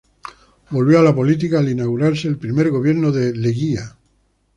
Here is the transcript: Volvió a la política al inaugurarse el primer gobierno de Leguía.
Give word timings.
Volvió 0.71 0.97
a 0.97 1.03
la 1.03 1.13
política 1.13 1.59
al 1.59 1.69
inaugurarse 1.69 2.27
el 2.27 2.39
primer 2.39 2.71
gobierno 2.71 3.11
de 3.11 3.35
Leguía. 3.35 3.99